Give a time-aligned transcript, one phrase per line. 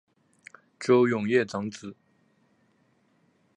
[0.79, 1.95] 邹永煊长子。